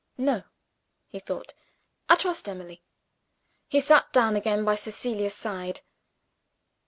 "No," 0.17 0.41
he 1.09 1.19
thought, 1.19 1.53
"I 2.09 2.15
trust 2.15 2.49
Emily!" 2.49 2.81
He 3.67 3.79
sat 3.79 4.11
down 4.11 4.35
again 4.35 4.65
by 4.65 4.73
Cecilia's 4.73 5.35
side. 5.35 5.81